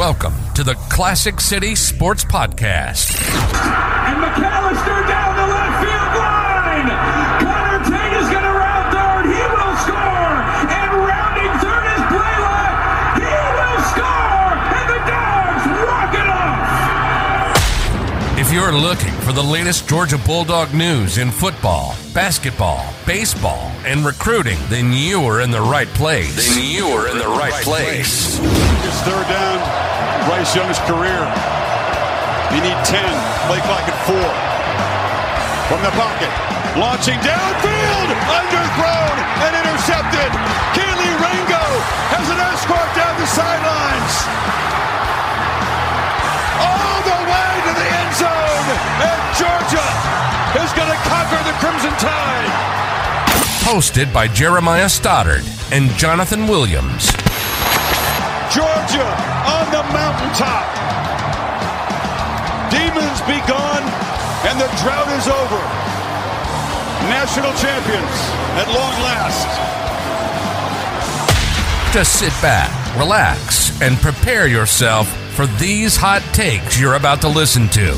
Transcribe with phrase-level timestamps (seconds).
[0.00, 3.12] Welcome to the Classic City Sports Podcast.
[3.20, 6.88] And McAllister down the left field line.
[7.44, 9.28] Connor Tate is going to round third.
[9.28, 10.40] He will score.
[10.72, 13.20] And rounding third is Blaylock.
[13.20, 14.56] He will score.
[14.72, 17.60] And the Dogs walk it off.
[18.38, 24.56] If you're looking for the latest Georgia Bulldog news in football, basketball, baseball, and recruiting,
[24.70, 26.54] then you are in the right place.
[26.54, 28.38] Then you are in the right place.
[28.40, 29.89] It's third down.
[30.26, 31.22] Bryce Young's career.
[32.52, 32.98] You need 10.
[33.46, 34.30] Play clock at four.
[35.70, 36.32] From the pocket.
[36.76, 38.08] Launching downfield.
[38.26, 39.16] Underthrown
[39.46, 40.30] and intercepted.
[40.74, 41.64] Kelee Ringo
[42.10, 44.14] has an escort down the sidelines.
[46.58, 48.68] All the way to the end zone.
[49.06, 49.86] And Georgia
[50.58, 52.50] is going to conquer the Crimson Tide.
[53.62, 57.19] Hosted by Jeremiah Stoddard and Jonathan Williams.
[58.50, 59.06] Georgia
[59.46, 60.66] on the mountaintop.
[62.68, 63.86] Demons be gone,
[64.42, 65.62] and the drought is over.
[67.06, 68.16] National champions
[68.58, 69.46] at long last.
[71.94, 77.68] Just sit back, relax, and prepare yourself for these hot takes you're about to listen
[77.68, 77.94] to.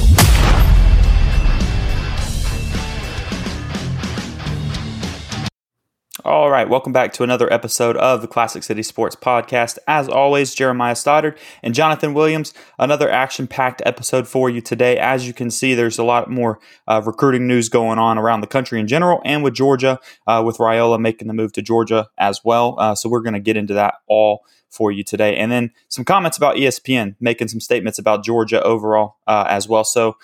[6.62, 9.78] Right, welcome back to another episode of the Classic City Sports Podcast.
[9.88, 12.54] As always, Jeremiah Stoddard and Jonathan Williams.
[12.78, 14.96] Another action-packed episode for you today.
[14.96, 18.46] As you can see, there's a lot more uh, recruiting news going on around the
[18.46, 22.40] country in general, and with Georgia, uh, with Raiola making the move to Georgia as
[22.44, 22.76] well.
[22.78, 26.04] Uh, so we're going to get into that all for you today, and then some
[26.04, 29.82] comments about ESPN making some statements about Georgia overall uh, as well.
[29.82, 30.16] So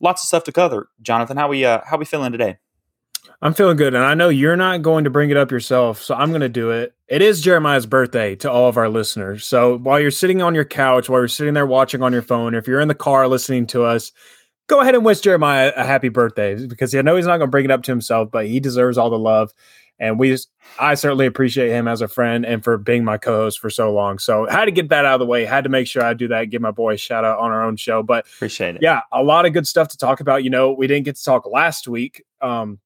[0.00, 0.88] lots of stuff to cover.
[1.02, 2.56] Jonathan, how we uh, how we feeling today?
[3.40, 6.14] I'm feeling good, and I know you're not going to bring it up yourself, so
[6.14, 6.94] I'm going to do it.
[7.08, 9.44] It is Jeremiah's birthday to all of our listeners.
[9.44, 12.54] So while you're sitting on your couch, while you're sitting there watching on your phone,
[12.54, 14.12] or if you're in the car listening to us,
[14.68, 17.50] go ahead and wish Jeremiah a happy birthday because I know he's not going to
[17.50, 19.52] bring it up to himself, but he deserves all the love.
[19.98, 20.48] And we, just,
[20.80, 24.18] I certainly appreciate him as a friend and for being my co-host for so long.
[24.18, 25.44] So had to get that out of the way.
[25.44, 26.46] Had to make sure I do that.
[26.46, 28.02] Give my boy a shout out on our own show.
[28.02, 28.82] But Appreciate it.
[28.82, 30.42] yeah, a lot of good stuff to talk about.
[30.42, 32.80] You know, we didn't get to talk last week um,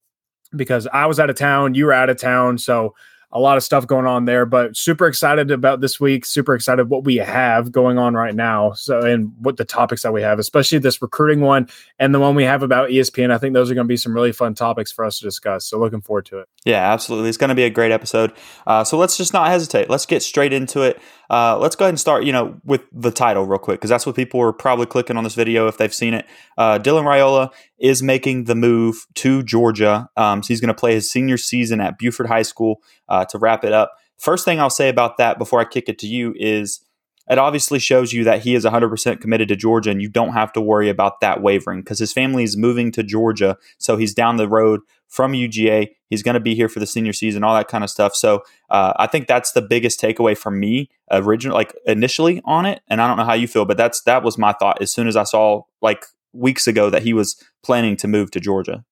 [0.54, 2.94] because I was out of town, you were out of town, so
[3.32, 4.46] a lot of stuff going on there.
[4.46, 6.24] But super excited about this week.
[6.24, 8.72] Super excited what we have going on right now.
[8.72, 11.68] So and what the topics that we have, especially this recruiting one
[11.98, 13.30] and the one we have about ESPN.
[13.30, 15.66] I think those are going to be some really fun topics for us to discuss.
[15.66, 16.48] So looking forward to it.
[16.64, 17.28] Yeah, absolutely.
[17.28, 18.32] It's going to be a great episode.
[18.66, 19.90] Uh, so let's just not hesitate.
[19.90, 21.00] Let's get straight into it.
[21.30, 24.06] Uh, let's go ahead and start, you know, with the title real quick because that's
[24.06, 26.26] what people are probably clicking on this video if they've seen it.
[26.56, 30.08] Uh, Dylan Raiola is making the move to Georgia.
[30.16, 33.38] Um, so he's going to play his senior season at Buford High School uh, to
[33.38, 33.92] wrap it up.
[34.18, 36.80] First thing I'll say about that before I kick it to you is
[37.28, 40.52] it obviously shows you that he is 100% committed to Georgia and you don't have
[40.52, 43.56] to worry about that wavering because his family is moving to Georgia.
[43.78, 45.88] So he's down the road from UGA.
[46.08, 48.14] He's going to be here for the senior season, all that kind of stuff.
[48.14, 52.82] So uh, I think that's the biggest takeaway for me, original like initially on it.
[52.88, 55.08] And I don't know how you feel, but that's that was my thought as soon
[55.08, 58.84] as I saw like weeks ago that he was planning to move to Georgia.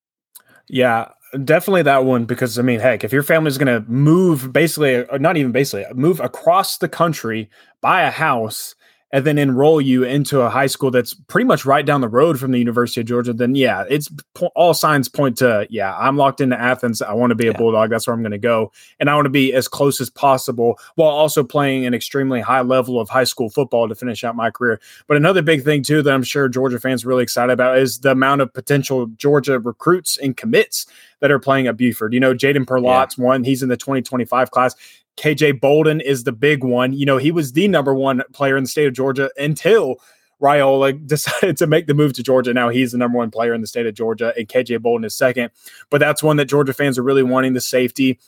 [0.69, 1.11] Yeah,
[1.43, 5.37] definitely that one because I mean, heck, if your family's going to move basically, not
[5.37, 7.51] even basically, move across the country,
[7.81, 8.75] buy a house,
[9.15, 12.37] and then enroll you into a high school that's pretty much right down the road
[12.37, 16.17] from the University of Georgia, then yeah, it's po- all signs point to yeah, I'm
[16.17, 17.01] locked into Athens.
[17.01, 17.59] I want to be a Yeah.
[17.59, 17.91] Bulldog.
[17.91, 20.81] That's where I'm going to go, and I want to be as close as possible
[20.97, 24.51] while also playing an extremely high level of high school football to finish out my
[24.51, 24.81] career.
[25.07, 28.01] But another big thing too that I'm sure Georgia fans are really excited about is
[28.01, 30.87] the amount of potential Georgia recruits and commits
[31.21, 32.13] that are playing at Buford.
[32.13, 33.45] You know, Jadon Perlotte's one.
[33.45, 34.75] He's in the 2025 class.
[35.17, 36.93] KJ Bolden is the big one.
[36.93, 39.97] You know, he was the number one player in the state of Georgia until
[40.41, 42.53] Raiola decided to make the move to Georgia.
[42.53, 45.15] Now he's the number one player in the state of Georgia, and KJ Bolden is
[45.15, 45.51] second.
[45.91, 48.19] But that's one that Georgia fans are really wanting the safety.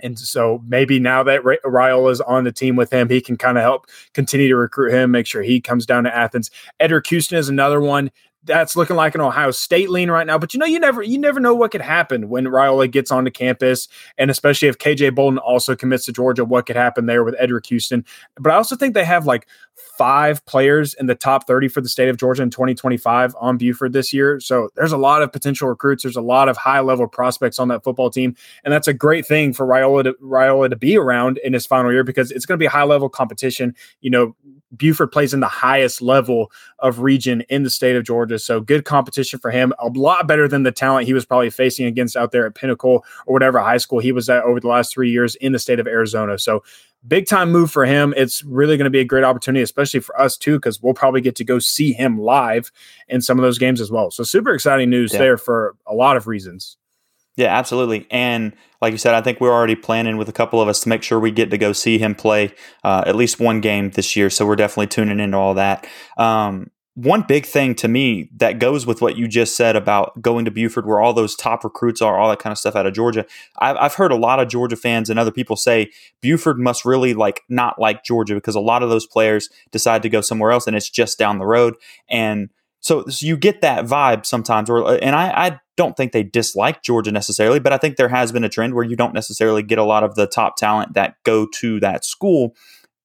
[0.00, 3.56] And so maybe now that Raiola is on the team with him, he can kind
[3.56, 6.50] of help continue to recruit him, make sure he comes down to Athens.
[6.80, 8.10] Eddrick Houston is another one
[8.44, 10.38] that's looking like an Ohio State lean right now.
[10.38, 13.30] But you know, you never you never know what could happen when Raiola gets onto
[13.30, 13.88] campus,
[14.18, 17.66] and especially if KJ Bolden also commits to Georgia, what could happen there with Eddrick
[17.66, 18.04] Houston.
[18.38, 19.46] But I also think they have like
[19.96, 23.92] five players in the top 30 for the state of Georgia in 2025 on Buford
[23.92, 24.40] this year.
[24.40, 26.02] So there's a lot of potential recruits.
[26.02, 28.34] There's a lot of high level prospects on that football team.
[28.64, 31.92] And that's a great thing for Raiola to, Raiola to be around in his final
[31.92, 33.74] year because it's going to be high level competition.
[34.00, 34.36] You know,
[34.76, 38.38] Buford plays in the highest level of region in the state of Georgia.
[38.38, 39.72] So good competition for him.
[39.78, 43.04] A lot better than the talent he was probably facing against out there at Pinnacle
[43.26, 45.80] or whatever high school he was at over the last three years in the state
[45.80, 46.38] of Arizona.
[46.38, 46.62] So
[47.06, 48.14] big time move for him.
[48.16, 51.20] It's really going to be a great opportunity, especially for us too, because we'll probably
[51.20, 52.70] get to go see him live
[53.08, 54.10] in some of those games as well.
[54.10, 55.18] So super exciting news yeah.
[55.18, 56.76] there for a lot of reasons.
[57.36, 58.06] Yeah, absolutely.
[58.10, 60.88] And like you said, I think we're already planning with a couple of us to
[60.88, 62.54] make sure we get to go see him play
[62.84, 64.30] uh, at least one game this year.
[64.30, 65.86] So we're definitely tuning into all that.
[66.16, 70.44] Um, one big thing to me that goes with what you just said about going
[70.44, 72.94] to Buford, where all those top recruits are, all that kind of stuff out of
[72.94, 73.26] Georgia.
[73.58, 75.90] I've, I've heard a lot of Georgia fans and other people say
[76.20, 80.08] Buford must really like not like Georgia because a lot of those players decide to
[80.08, 81.74] go somewhere else and it's just down the road.
[82.08, 86.22] And so, so you get that vibe sometimes, or and I, I don't think they
[86.22, 89.62] dislike Georgia necessarily, but I think there has been a trend where you don't necessarily
[89.62, 92.54] get a lot of the top talent that go to that school.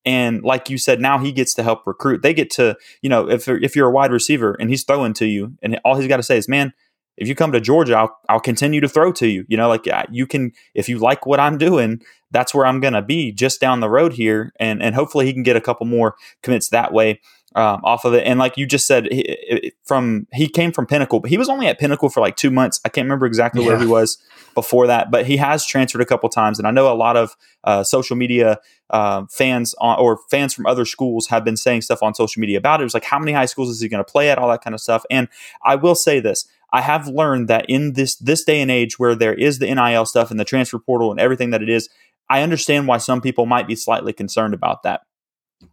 [0.06, 2.22] And like you said, now he gets to help recruit.
[2.22, 5.26] They get to, you know, if if you're a wide receiver and he's throwing to
[5.26, 6.74] you, and all he's got to say is, "Man,
[7.18, 9.88] if you come to Georgia, I'll I'll continue to throw to you." You know, like
[10.10, 12.02] you can if you like what I'm doing,
[12.32, 15.44] that's where I'm to be just down the road here, and and hopefully he can
[15.44, 17.20] get a couple more commits that way
[17.56, 18.26] um, off of it.
[18.26, 21.68] And like you just said, he, from he came from Pinnacle, but he was only
[21.68, 22.80] at Pinnacle for like two months.
[22.86, 23.70] I can't remember exactly yeah.
[23.70, 24.18] where he was
[24.54, 26.60] before that, but he has transferred a couple times.
[26.60, 28.60] And I know a lot of uh, social media
[28.90, 32.58] uh, fans on, or fans from other schools have been saying stuff on social media
[32.58, 32.84] about it.
[32.84, 34.38] It was like, how many high schools is he going to play at?
[34.38, 35.04] All that kind of stuff.
[35.10, 35.28] And
[35.64, 36.48] I will say this.
[36.72, 40.06] I have learned that in this this day and age where there is the NIL
[40.06, 41.90] stuff and the transfer portal and everything that it is,
[42.30, 45.02] I understand why some people might be slightly concerned about that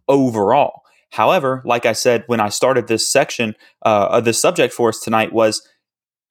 [0.07, 0.81] overall.
[1.11, 5.33] However, like I said when I started this section uh, this subject for us tonight,
[5.33, 5.67] was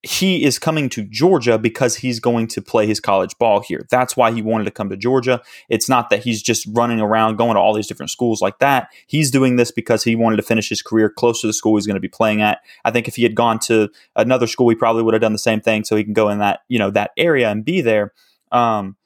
[0.03, 3.87] he is coming to Georgia because he's going to play his college ball here.
[3.91, 5.43] That's why he wanted to come to Georgia.
[5.69, 8.89] It's not that he's just running around going to all these different schools like that.
[9.07, 11.87] He's doing this because he wanted to finish his career close to the school he's
[11.87, 12.61] going to be playing at.
[12.85, 15.39] I think if he had gone to another school, he probably would have done the
[15.39, 18.13] same thing so he can go in that, you know, that area and be there.
[18.53, 18.97] Um,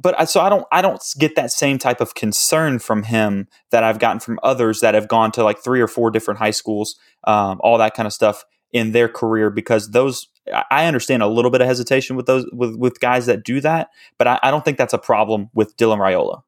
[0.00, 3.48] but I, so I don't I don't get that same type of concern from him
[3.70, 6.52] that I've gotten from others that have gone to like three or four different high
[6.52, 10.28] schools, um, all that kind of stuff in their career because those
[10.70, 13.88] I understand a little bit of hesitation with those with with guys that do that,
[14.18, 16.42] but I, I don't think that's a problem with Dylan Raiola.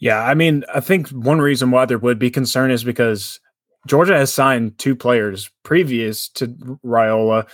[0.00, 3.40] Yeah, I mean, I think one reason why there would be concern is because
[3.86, 6.46] Georgia has signed two players previous to
[6.84, 7.48] Raiola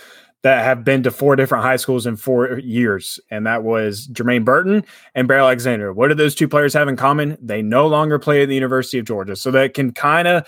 [0.45, 4.45] that have been to four different high schools in four years, and that was Jermaine
[4.45, 5.91] Burton and Bear Alexander.
[5.91, 7.35] What do those two players have in common?
[7.41, 10.47] They no longer play at the University of Georgia, so that can kind of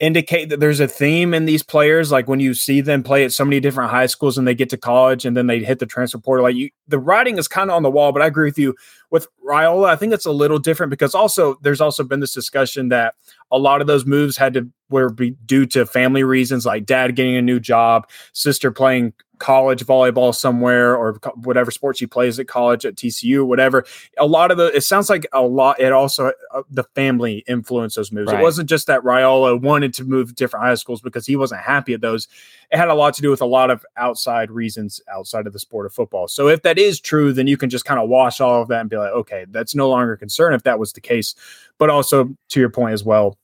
[0.00, 2.10] indicate that there's a theme in these players.
[2.10, 4.70] Like when you see them play at so many different high schools and they get
[4.70, 7.70] to college and then they hit the transfer portal, like you, the writing is kind
[7.70, 8.12] of on the wall.
[8.12, 8.74] But I agree with you
[9.10, 9.88] with Raiola.
[9.88, 13.14] I think it's a little different because also there's also been this discussion that
[13.52, 14.68] a lot of those moves had to
[15.02, 19.84] were be due to family reasons, like dad getting a new job, sister playing college
[19.84, 23.84] volleyball somewhere or whatever sport she plays at college at TCU, whatever.
[24.16, 27.96] A lot of the, it sounds like a lot, it also, uh, the family influenced
[27.96, 28.30] those moves.
[28.30, 28.40] Right.
[28.40, 31.94] It wasn't just that Raiola wanted to move different high schools because he wasn't happy
[31.94, 32.28] at those.
[32.70, 35.58] It had a lot to do with a lot of outside reasons outside of the
[35.58, 36.28] sport of football.
[36.28, 38.80] So if that is true, then you can just kind of wash all of that
[38.80, 41.34] and be like, okay, that's no longer a concern if that was the case.
[41.78, 43.36] But also to your point as well,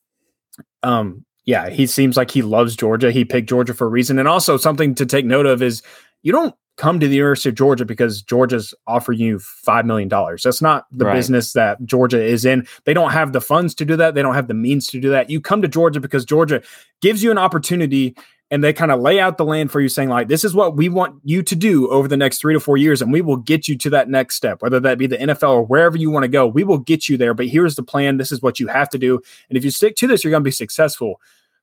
[0.82, 3.10] um, yeah, he seems like he loves Georgia.
[3.10, 4.18] He picked Georgia for a reason.
[4.18, 5.82] And also something to take note of is
[6.22, 10.08] you don't come to the University of Georgia because Georgia's offering you $5 million.
[10.08, 11.14] That's not the right.
[11.14, 12.66] business that Georgia is in.
[12.84, 14.14] They don't have the funds to do that.
[14.14, 15.28] They don't have the means to do that.
[15.28, 16.62] You come to Georgia because Georgia
[17.02, 18.16] gives you an opportunity
[18.50, 20.76] and they kind of lay out the land for you saying like this is what
[20.76, 23.36] we want you to do over the next 3 to 4 years and we will
[23.36, 26.24] get you to that next step whether that be the NFL or wherever you want
[26.24, 28.66] to go we will get you there but here's the plan this is what you
[28.68, 31.20] have to do and if you stick to this you're going to be successful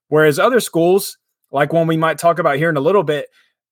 [0.09, 1.17] Whereas other schools,
[1.51, 3.27] like one we might talk about here in a little bit,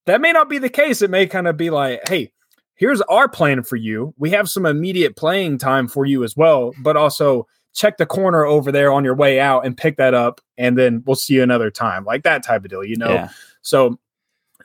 [0.06, 1.02] that may not be the case.
[1.02, 2.32] It may kind of be like, hey,
[2.76, 4.14] here's our plan for you.
[4.18, 8.46] We have some immediate playing time for you as well, but also check the corner
[8.46, 11.44] over there on your way out and pick that up, and then we'll see you
[11.44, 13.12] another time, like that type of deal, you know?
[13.12, 13.30] Yeah.
[13.62, 14.00] So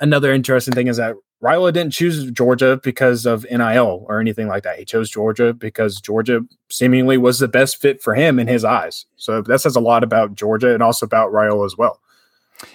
[0.00, 4.62] another interesting thing is that Raiola didn't choose Georgia because of NIL or anything like
[4.62, 4.78] that.
[4.78, 9.06] He chose Georgia because Georgia seemingly was the best fit for him in his eyes.
[9.16, 11.98] So that says a lot about Georgia and also about Raiola as well.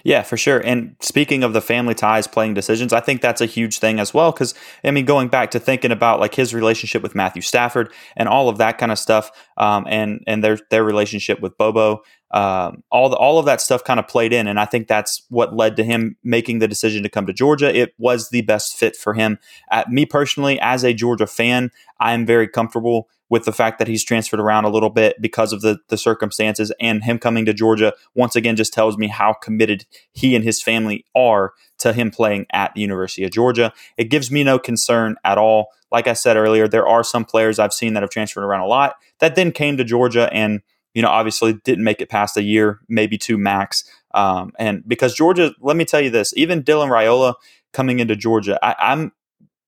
[0.04, 0.60] Yeah, for sure.
[0.60, 4.14] And speaking of the family ties playing decisions, I think that's a huge thing as
[4.14, 4.32] well.
[4.32, 8.28] Because I mean, going back to thinking about like his relationship with Matthew Stafford and
[8.28, 12.02] all of that kind of stuff, um, and and their their relationship with Bobo,
[12.32, 15.24] um, all the, all of that stuff kind of played in, and I think that's
[15.30, 17.76] what led to him making the decision to come to Georgia.
[17.76, 19.38] It was the best fit for him.
[19.72, 23.88] At me personally, as a Georgia fan, I am very comfortable with the fact that
[23.88, 27.54] he's transferred around a little bit because of the the circumstances and him coming to
[27.54, 32.12] Georgia once again just tells me how committed he and his family are to him
[32.12, 33.74] playing at the University of Georgia.
[33.98, 35.68] It gives me no concern at all.
[35.92, 38.68] Like I said earlier, there are some players I've seen that have transferred around a
[38.68, 40.62] lot that then came to Georgia and
[40.94, 43.84] you know obviously didn't make it past a year, maybe two max.
[44.14, 47.34] Um, and because Georgia, let me tell you this, even Dylan Raiola
[47.74, 49.12] coming into Georgia, I, I'm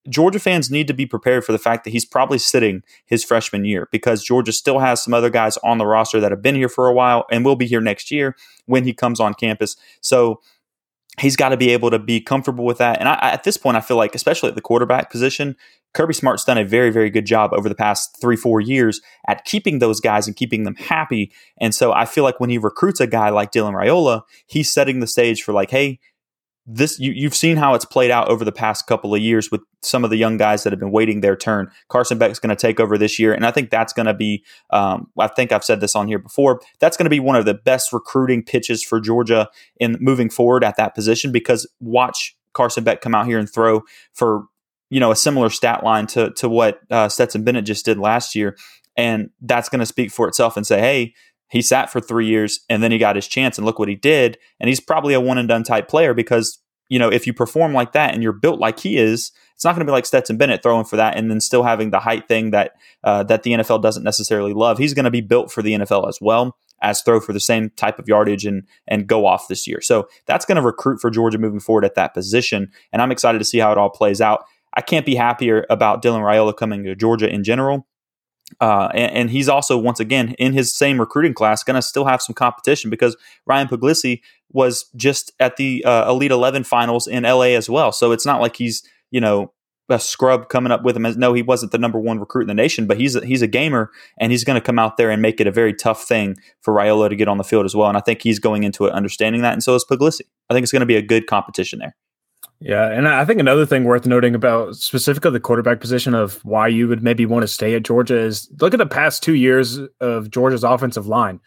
[0.10, 3.66] Georgia fans need to be prepared for the fact that he's probably sitting his freshman
[3.66, 6.70] year because Georgia still has some other guys on the roster that have been here
[6.70, 8.36] for a while and will be here next year
[8.66, 9.76] when he comes on campus.
[10.02, 10.42] So
[11.20, 13.00] he's got to be able to be comfortable with that.
[13.00, 15.56] And I, at this point, I feel like, especially at the quarterback position,
[15.94, 19.46] Kirby Smart's done a very, very good job over the past three, four years at
[19.46, 21.32] keeping those guys and keeping them happy.
[21.60, 25.00] And so I feel like when he recruits a guy like Dylan Raiola, he's setting
[25.00, 26.00] the stage for like, hey,
[26.70, 29.62] this you, you've seen how it's played out over the past couple of years with
[29.82, 31.72] some of the young guys that have been waiting their turn.
[31.88, 34.44] Carson Beck's going to take over this year, and I think that's going to be.
[34.70, 36.62] Um, I think I've said this on here before.
[36.80, 40.66] That's going to be one of the best recruiting pitches for Georgia in moving forward
[40.66, 43.84] at that position because watch Carson Beck come out here and throw
[44.14, 44.44] for
[44.90, 48.36] you know a similar stat line to to what uh, Stetson Bennett just did last
[48.36, 48.58] year,
[48.98, 51.14] and that's going to speak for itself and say, hey,
[51.50, 53.96] he sat for three years and then he got his chance and look what he
[53.96, 54.38] did.
[54.60, 57.74] And he's probably a one and done type player because, you know, if you perform
[57.74, 60.38] like that and you're built like he is, it's not going to be like Stetson
[60.38, 62.74] Bennett throwing for that and then still having the height thing that
[63.04, 64.78] uh, that the NFL doesn't necessarily love.
[64.78, 67.72] He's going to be built for the NFL as well as throw for the same
[67.72, 69.82] type of yardage and and go off this year.
[69.82, 73.40] So that's going to recruit for Georgia moving forward at that position, and I'm excited
[73.40, 74.46] to see how it all plays out.
[74.76, 77.88] I can't be happier about Dylan Raiola coming to Georgia in general.
[78.62, 82.06] Uh, and, and, he's also once again in his same recruiting class going to still
[82.06, 87.24] have some competition because Ryan Puglisi was just at the uh, Elite Eleven finals in
[87.24, 87.92] LA as well.
[87.92, 89.52] So it's not like he's you know
[89.90, 91.04] a scrub coming up with him.
[91.18, 93.48] No, he wasn't the number one recruit in the nation, but he's a, he's a
[93.48, 96.36] gamer and he's going to come out there and make it a very tough thing
[96.62, 97.88] for Raiola to get on the field as well.
[97.88, 100.22] And I think he's going into it understanding that, and so is Puglisi.
[100.50, 101.96] I think it's going to be a good competition there.
[102.60, 106.68] Yeah, and I think another thing worth noting about specifically the quarterback position of why
[106.68, 109.80] you would maybe want to stay at Georgia is look at the past two years
[110.02, 111.40] of Georgia's offensive line.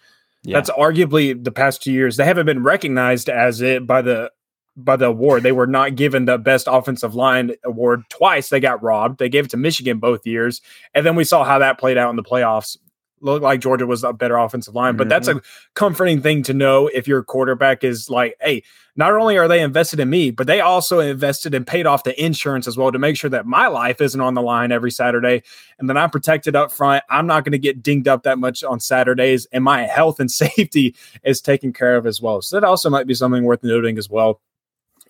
[0.45, 0.57] Yeah.
[0.57, 2.17] That's arguably the past two years.
[2.17, 4.31] They haven't been recognized as it by the
[4.76, 5.43] by the award.
[5.43, 8.49] They were not given the best offensive line award twice.
[8.49, 9.19] They got robbed.
[9.19, 10.62] They gave it to Michigan both years,
[10.95, 12.76] and then we saw how that played out in the playoffs
[13.20, 14.96] looked like Georgia was a better offensive line.
[14.96, 15.10] But mm-hmm.
[15.10, 15.40] that's a
[15.74, 18.62] comforting thing to know if your quarterback is like, hey,
[18.96, 22.22] not only are they invested in me, but they also invested and paid off the
[22.22, 25.42] insurance as well to make sure that my life isn't on the line every Saturday
[25.78, 27.02] and that I'm protected up front.
[27.08, 30.30] I'm not going to get dinged up that much on Saturdays, and my health and
[30.30, 32.42] safety is taken care of as well.
[32.42, 34.40] So that also might be something worth noting as well.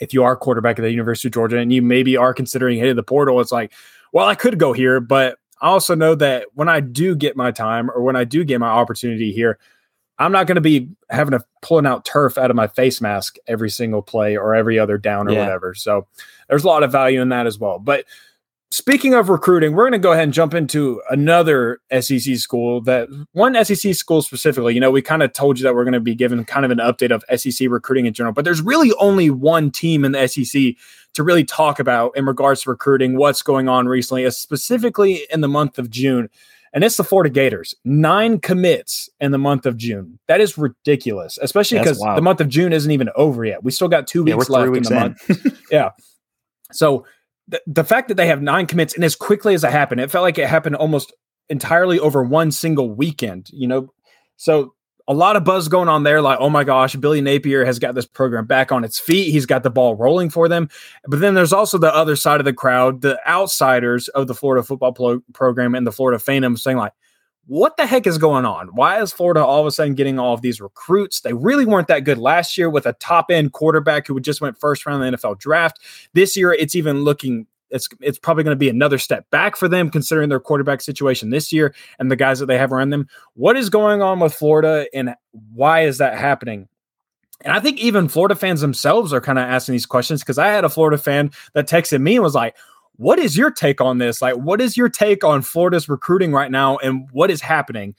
[0.00, 2.96] If you are quarterback at the University of Georgia and you maybe are considering hitting
[2.96, 3.72] the portal, it's like,
[4.12, 7.50] well, I could go here, but I also know that when I do get my
[7.50, 9.58] time or when I do get my opportunity here,
[10.18, 13.36] I'm not going to be having to pulling out turf out of my face mask
[13.46, 15.40] every single play or every other down or yeah.
[15.40, 15.74] whatever.
[15.74, 16.06] So
[16.48, 17.78] there's a lot of value in that as well.
[17.78, 18.04] But
[18.70, 23.08] speaking of recruiting, we're going to go ahead and jump into another SEC school that
[23.32, 24.74] one SEC school specifically.
[24.74, 26.70] You know, we kind of told you that we're going to be giving kind of
[26.70, 30.26] an update of SEC recruiting in general, but there's really only one team in the
[30.26, 30.74] SEC
[31.14, 35.40] to really talk about in regards to recruiting, what's going on recently, uh, specifically in
[35.40, 36.28] the month of June.
[36.72, 37.74] And it's the Florida Gators.
[37.84, 40.20] Nine commits in the month of June.
[40.28, 43.64] That is ridiculous, especially because the month of June isn't even over yet.
[43.64, 45.08] We still got two weeks yeah, left weeks in the in.
[45.08, 45.62] month.
[45.72, 45.90] yeah.
[46.70, 47.06] So
[47.50, 50.10] the, the fact that they have nine commits and as quickly as it happened, it
[50.10, 51.12] felt like it happened almost
[51.48, 53.92] entirely over one single weekend, you know?
[54.36, 54.74] So
[55.08, 56.22] a lot of buzz going on there.
[56.22, 59.32] Like, oh my gosh, Billy Napier has got this program back on its feet.
[59.32, 60.68] He's got the ball rolling for them.
[61.06, 64.62] But then there's also the other side of the crowd, the outsiders of the Florida
[64.62, 66.92] football pro- program and the Florida fandom saying, like,
[67.50, 68.68] what the heck is going on?
[68.68, 71.22] Why is Florida all of a sudden getting all of these recruits?
[71.22, 74.60] They really weren't that good last year with a top end quarterback who just went
[74.60, 75.80] first round in the NFL draft.
[76.12, 79.66] This year, it's even looking it's it's probably going to be another step back for
[79.66, 83.08] them considering their quarterback situation this year and the guys that they have around them.
[83.34, 85.16] What is going on with Florida and
[85.52, 86.68] why is that happening?
[87.42, 90.48] And I think even Florida fans themselves are kind of asking these questions because I
[90.48, 92.54] had a Florida fan that texted me and was like,
[93.00, 94.20] what is your take on this?
[94.20, 97.94] Like, what is your take on Florida's recruiting right now and what is happening?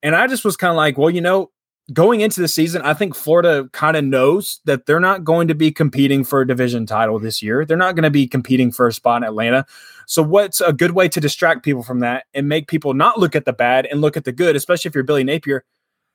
[0.00, 1.50] And I just was kind of like, well, you know,
[1.92, 5.56] going into the season, I think Florida kind of knows that they're not going to
[5.56, 7.64] be competing for a division title this year.
[7.64, 9.66] They're not going to be competing for a spot in Atlanta.
[10.06, 13.34] So, what's a good way to distract people from that and make people not look
[13.34, 15.64] at the bad and look at the good, especially if you're Billy Napier?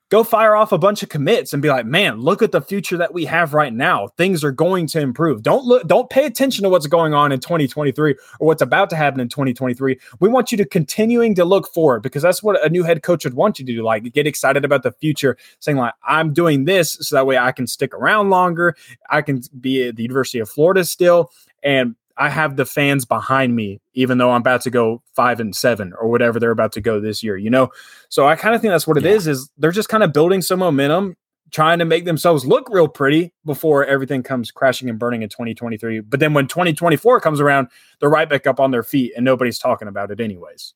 [0.10, 2.98] Go fire off a bunch of commits and be like, man, look at the future
[2.98, 4.08] that we have right now.
[4.18, 5.44] Things are going to improve.
[5.44, 8.96] Don't look, don't pay attention to what's going on in 2023 or what's about to
[8.96, 10.00] happen in 2023.
[10.20, 13.24] We want you to continuing to look forward because that's what a new head coach
[13.24, 13.84] would want you to do.
[13.84, 17.52] Like get excited about the future, saying like, I'm doing this so that way I
[17.52, 18.76] can stick around longer.
[19.10, 21.32] I can be at the University of Florida still.
[21.62, 25.56] And I have the fans behind me, even though I'm about to go five and
[25.56, 27.70] seven or whatever they're about to go this year, you know?
[28.10, 29.12] So I kind of think that's what it yeah.
[29.12, 29.26] is.
[29.26, 31.16] is they're just kind of building some momentum,
[31.52, 36.02] trying to make themselves look real pretty before everything comes crashing and burning in 2023.
[36.02, 39.58] But then when 2024 comes around, they're right back up on their feet and nobody's
[39.58, 40.74] talking about it anyways.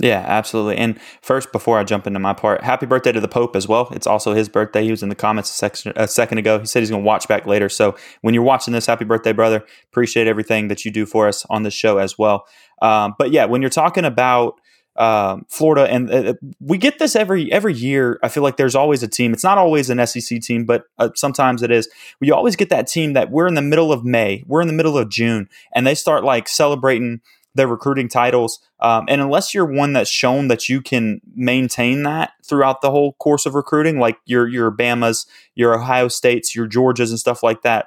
[0.00, 0.76] Yeah, absolutely.
[0.76, 3.88] And first, before I jump into my part, happy birthday to the Pope as well.
[3.92, 4.82] It's also his birthday.
[4.82, 6.58] He was in the comments a, section, a second ago.
[6.58, 7.68] He said he's going to watch back later.
[7.68, 9.64] So when you're watching this, happy birthday, brother.
[9.92, 12.44] Appreciate everything that you do for us on this show as well.
[12.82, 14.60] Um, but yeah, when you're talking about
[14.96, 18.20] um, Florida, and uh, we get this every every year.
[18.22, 19.32] I feel like there's always a team.
[19.32, 21.88] It's not always an SEC team, but uh, sometimes it is.
[22.20, 24.72] We always get that team that we're in the middle of May, we're in the
[24.72, 27.20] middle of June, and they start like celebrating
[27.54, 28.60] their recruiting titles.
[28.80, 33.14] Um, and unless you're one that's shown that you can maintain that throughout the whole
[33.14, 37.62] course of recruiting, like your your Bama's, your Ohio States, your Georgias, and stuff like
[37.62, 37.86] that,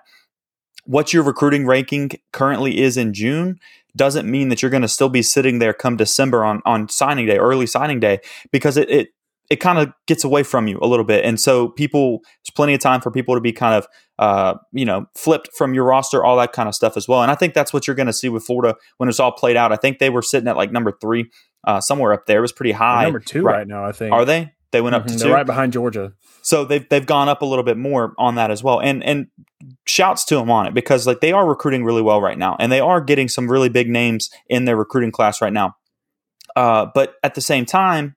[0.85, 3.59] what your recruiting ranking currently is in June
[3.95, 7.25] doesn't mean that you're going to still be sitting there come December on on signing
[7.25, 8.19] day, early signing day,
[8.51, 9.07] because it, it
[9.49, 11.23] it kind of gets away from you a little bit.
[11.23, 13.87] And so people, there's plenty of time for people to be kind of,
[14.19, 17.21] uh, you know, flipped from your roster, all that kind of stuff as well.
[17.21, 19.55] And I think that's what you're going to see with Florida when it's all played
[19.55, 19.71] out.
[19.71, 21.29] I think they were sitting at like number three,
[21.65, 22.39] uh, somewhere up there.
[22.39, 23.03] It was pretty high.
[23.03, 24.11] They're number two right, right, now, I think.
[24.11, 24.51] Are they?
[24.71, 25.17] They went up mm-hmm.
[25.17, 26.13] to They're right behind Georgia.
[26.41, 28.81] So they've they've gone up a little bit more on that as well.
[28.81, 29.27] And and
[29.85, 32.71] shouts to them on it because like they are recruiting really well right now, and
[32.71, 35.75] they are getting some really big names in their recruiting class right now.
[36.55, 38.15] Uh, but at the same time,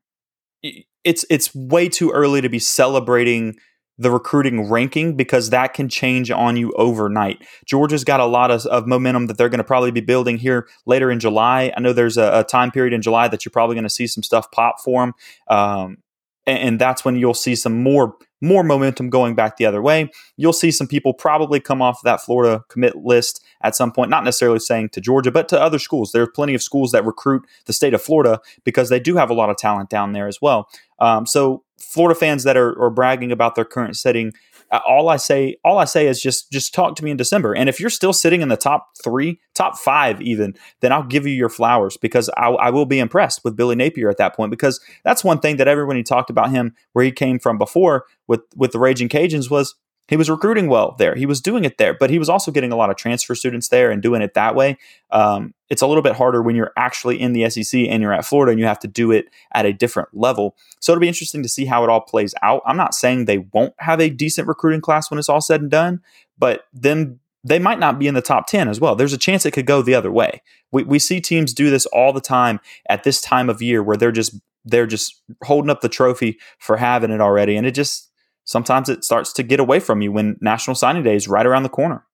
[1.05, 3.59] it's it's way too early to be celebrating
[4.01, 7.47] the recruiting ranking because that can change on you overnight.
[7.67, 10.67] Georgia's got a lot of, of momentum that they're going to probably be building here
[10.87, 11.71] later in July.
[11.77, 14.07] I know there's a, a time period in July that you're probably going to see
[14.07, 15.13] some stuff pop for them.
[15.49, 15.99] Um,
[16.47, 20.11] and, and that's when you'll see some more more momentum going back the other way.
[20.37, 24.25] You'll see some people probably come off that Florida commit list at some point, not
[24.25, 26.13] necessarily saying to Georgia, but to other schools.
[26.13, 29.29] There are plenty of schools that recruit the state of Florida because they do have
[29.29, 30.71] a lot of talent down there as well.
[31.01, 34.33] Um, so, Florida fans that are, are bragging about their current setting
[34.71, 37.55] uh, all I say, all I say is just just talk to me in December.
[37.55, 41.27] And if you're still sitting in the top three, top five, even, then I'll give
[41.27, 44.51] you your flowers because I, I will be impressed with Billy Napier at that point.
[44.51, 48.43] Because that's one thing that everybody talked about him where he came from before with
[48.55, 49.75] with the Raging Cajuns was
[50.11, 51.15] he was recruiting well there.
[51.15, 53.69] He was doing it there, but he was also getting a lot of transfer students
[53.69, 54.77] there and doing it that way.
[55.13, 58.25] Um, it's a little bit harder when you're actually in the SEC and you're at
[58.25, 60.57] Florida and you have to do it at a different level.
[60.81, 62.61] So it'll be interesting to see how it all plays out.
[62.67, 65.71] I'm not saying they won't have a decent recruiting class when it's all said and
[65.71, 66.01] done,
[66.37, 68.97] but then they might not be in the top 10 as well.
[68.97, 70.43] There's a chance it could go the other way.
[70.73, 73.97] We, we see teams do this all the time at this time of year where
[73.97, 78.10] they're just they're just holding up the trophy for having it already and it just
[78.45, 81.63] sometimes it starts to get away from you when National Signing Day is right around
[81.63, 82.05] the corner.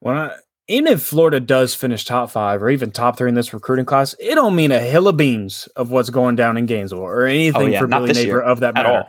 [0.00, 0.36] Well, uh,
[0.68, 4.14] even if Florida does finish top five or even top three in this recruiting class,
[4.20, 7.62] it don't mean a hill of beans of what's going down in Gainesville or anything
[7.62, 9.04] oh, yeah, for Billy Napier of that matter.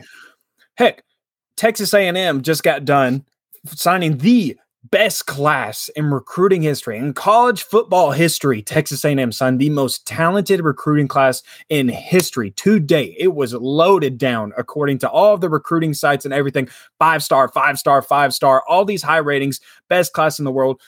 [0.75, 1.03] Heck,
[1.55, 3.25] Texas A&M just got done
[3.67, 4.57] signing the
[4.89, 10.59] best class in recruiting history in college football history texas a&m signed the most talented
[10.61, 13.15] recruiting class in history to date.
[13.19, 16.67] It was loaded down according to all of the recruiting sites and everything.
[16.97, 20.81] Five star five star five star all these high ratings best class in the world.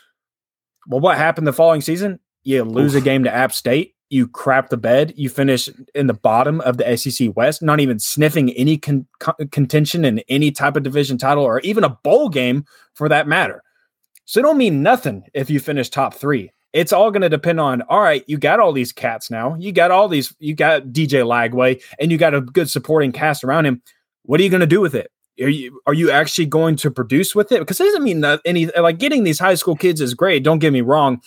[0.88, 2.20] Well what happened the following season?
[2.44, 3.02] You lose Oof.
[3.02, 3.96] a game to app state.
[4.10, 5.14] You crap the bed.
[5.16, 9.08] You finish in the bottom of the sec west not even sniffing any con-
[9.52, 13.64] contention in any type of division title or even a bowl game for that matter
[14.34, 16.52] so it don't mean nothing if you finish top three.
[16.74, 19.56] It's all going to depend on, all right, you got all these cats now.
[19.60, 23.44] You got all these, you got DJ Lagway and you got a good supporting cast
[23.44, 23.84] around him.
[24.24, 25.12] What are you going to do with it?
[25.40, 27.60] Are you, are you actually going to produce with it?
[27.60, 30.44] Because it doesn't mean that any, like getting these high school kids is great.
[30.44, 31.22] Don't get me wrong.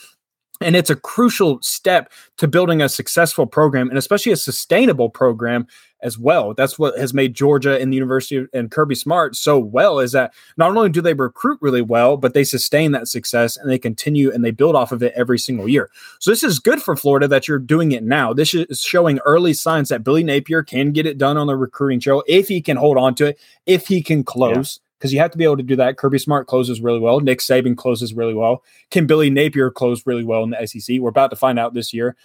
[0.60, 5.66] And it's a crucial step to building a successful program and especially a sustainable program
[6.02, 6.54] as well.
[6.54, 10.12] That's what has made Georgia and the University of, and Kirby Smart so well is
[10.12, 13.78] that not only do they recruit really well, but they sustain that success and they
[13.78, 15.90] continue and they build off of it every single year.
[16.20, 18.32] So this is good for Florida that you're doing it now.
[18.32, 22.00] This is showing early signs that Billy Napier can get it done on the recruiting
[22.00, 24.80] trail if he can hold on to it, if he can close.
[24.80, 25.96] Yeah because you have to be able to do that.
[25.96, 27.20] Kirby Smart closes really well.
[27.20, 28.62] Nick Saban closes really well.
[28.90, 30.98] Can Billy Napier close really well in the SEC?
[31.00, 32.16] We're about to find out this year.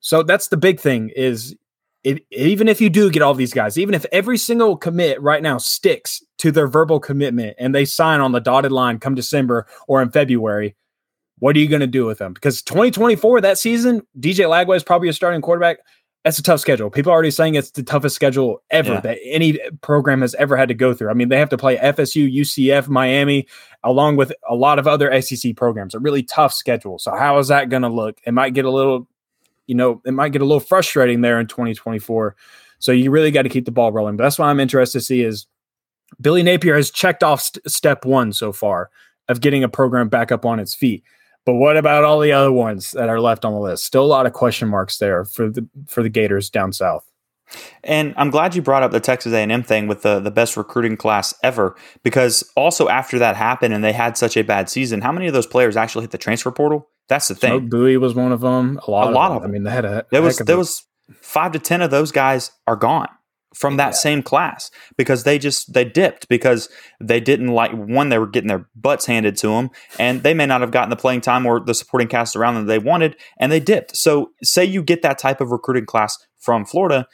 [0.00, 1.56] So that's the big thing is
[2.04, 5.42] if, even if you do get all these guys, even if every single commit right
[5.42, 9.66] now sticks to their verbal commitment and they sign on the dotted line come December
[9.86, 10.74] or in February,
[11.38, 12.32] what are you going to do with them?
[12.32, 15.78] Because 2024, that season, DJ Lagway is probably a starting quarterback.
[16.24, 16.88] That's a tough schedule.
[16.88, 19.00] People are already saying it's the toughest schedule ever yeah.
[19.00, 21.10] that any program has ever had to go through.
[21.10, 23.48] I mean, they have to play FSU, UCF, Miami,
[23.82, 25.94] along with a lot of other SEC programs.
[25.94, 27.00] A really tough schedule.
[27.00, 28.20] So, how is that going to look?
[28.24, 29.08] It might get a little,
[29.66, 32.36] you know, it might get a little frustrating there in 2024.
[32.78, 34.16] So, you really got to keep the ball rolling.
[34.16, 35.46] But that's what I'm interested to see is
[36.20, 38.90] Billy Napier has checked off st- step one so far
[39.28, 41.02] of getting a program back up on its feet.
[41.44, 43.84] But what about all the other ones that are left on the list?
[43.84, 47.08] Still a lot of question marks there for the for the Gators down south.
[47.84, 50.96] And I'm glad you brought up the Texas A&M thing with the the best recruiting
[50.96, 55.12] class ever because also after that happened and they had such a bad season, how
[55.12, 56.88] many of those players actually hit the transfer portal?
[57.08, 57.58] That's the thing.
[57.58, 58.80] Smoke Bowie was one of them.
[58.86, 59.36] A lot, a of, lot them.
[59.36, 59.50] of them.
[59.50, 60.86] I mean, they had a there was there was
[61.20, 63.08] five to ten of those guys are gone
[63.54, 63.92] from that yeah.
[63.92, 66.68] same class because they just they dipped because
[67.00, 70.46] they didn't like one they were getting their butts handed to them and they may
[70.46, 73.52] not have gotten the playing time or the supporting cast around them they wanted and
[73.52, 77.06] they dipped so say you get that type of recruiting class from Florida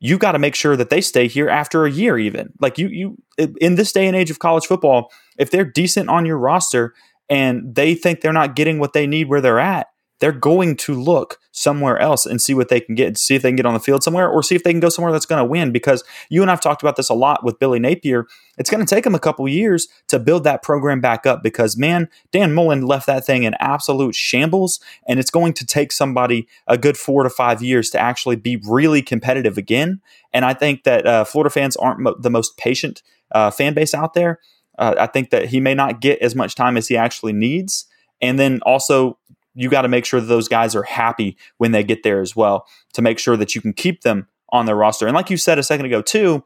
[0.00, 2.88] you got to make sure that they stay here after a year even like you
[2.88, 3.16] you
[3.60, 6.94] in this day and age of college football if they're decent on your roster
[7.28, 9.88] and they think they're not getting what they need where they're at
[10.20, 13.50] they're going to look somewhere else and see what they can get, see if they
[13.50, 15.40] can get on the field somewhere, or see if they can go somewhere that's going
[15.40, 15.72] to win.
[15.72, 18.26] Because you and I've talked about this a lot with Billy Napier.
[18.56, 21.76] It's going to take him a couple years to build that program back up because,
[21.76, 26.46] man, Dan Mullen left that thing in absolute shambles, and it's going to take somebody
[26.66, 30.00] a good four to five years to actually be really competitive again.
[30.32, 33.94] And I think that uh, Florida fans aren't mo- the most patient uh, fan base
[33.94, 34.40] out there.
[34.78, 37.86] Uh, I think that he may not get as much time as he actually needs.
[38.20, 39.18] And then also,
[39.54, 42.34] you got to make sure that those guys are happy when they get there as
[42.34, 45.06] well to make sure that you can keep them on their roster.
[45.06, 46.44] And like you said a second ago, too,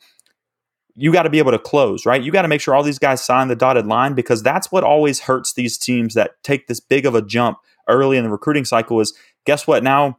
[0.94, 2.22] you got to be able to close, right?
[2.22, 4.82] You got to make sure all these guys sign the dotted line because that's what
[4.82, 8.64] always hurts these teams that take this big of a jump early in the recruiting
[8.64, 9.82] cycle is guess what?
[9.82, 10.18] Now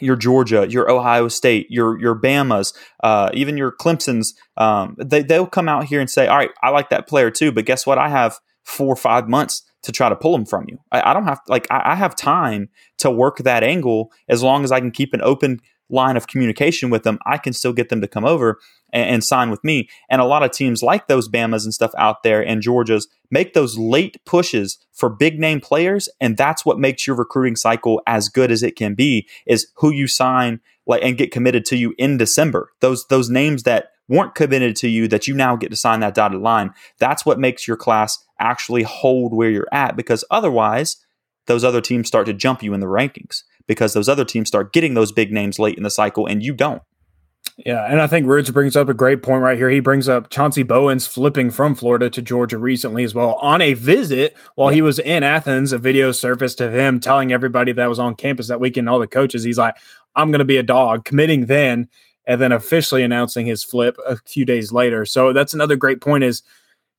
[0.00, 5.46] your Georgia, your Ohio State, your your Bama's, uh, even your Clemson's, um, they they'll
[5.46, 7.98] come out here and say, "All right, I like that player too," but guess what?
[7.98, 10.78] I have four or five months to try to pull them from you.
[10.92, 12.68] I, I don't have like I, I, have time
[12.98, 16.90] to work that angle as long as I can keep an open line of communication
[16.90, 17.18] with them.
[17.26, 18.58] I can still get them to come over
[18.92, 19.88] and, and sign with me.
[20.08, 23.52] And a lot of teams like those Bama's and stuff out there and Georgias make
[23.52, 28.28] those late pushes for big name players, and that's what makes your recruiting cycle as
[28.28, 29.28] good as it can be.
[29.46, 32.70] Is who you sign like and get committed to you in December.
[32.80, 36.14] Those those names that weren't committed to you that you now get to sign that
[36.14, 36.72] dotted line.
[36.98, 40.96] That's what makes your class actually hold where you're at because otherwise,
[41.46, 44.72] those other teams start to jump you in the rankings because those other teams start
[44.72, 46.82] getting those big names late in the cycle and you don't.
[47.58, 49.70] Yeah, and I think Roots brings up a great point right here.
[49.70, 53.74] He brings up Chauncey Bowens flipping from Florida to Georgia recently as well on a
[53.74, 55.72] visit while he was in Athens.
[55.72, 59.06] A video surfaced of him telling everybody that was on campus that weekend, all the
[59.06, 59.76] coaches, he's like,
[60.16, 61.88] I'm going to be a dog, committing then
[62.26, 65.04] and then officially announcing his flip a few days later.
[65.04, 66.42] So that's another great point is,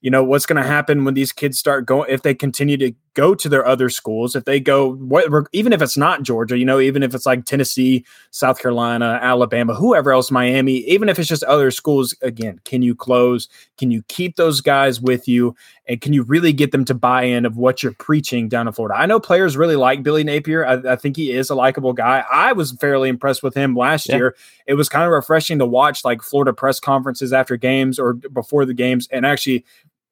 [0.06, 2.94] you know, what's going to happen when these kids start going if they continue to
[3.16, 6.66] go to their other schools, if they go, what, even if it's not Georgia, you
[6.66, 11.28] know, even if it's like Tennessee, South Carolina, Alabama, whoever else, Miami, even if it's
[11.28, 13.48] just other schools, again, can you close?
[13.80, 15.56] Can you keep those guys with you?
[15.88, 18.74] And can you really get them to buy in of what you're preaching down in
[18.74, 19.00] Florida?
[19.00, 20.66] I know players really like Billy Napier.
[20.66, 22.24] I, I think he is a likable guy.
[22.32, 24.18] I was fairly impressed with him last yeah.
[24.18, 24.36] year.
[24.68, 28.66] It was kind of refreshing to watch like Florida press conferences after games or before
[28.66, 29.64] the games and actually